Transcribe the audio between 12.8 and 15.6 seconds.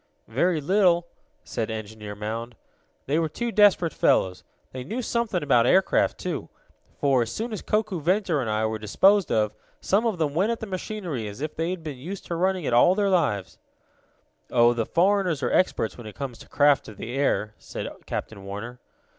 their lives." "Oh, the foreigners are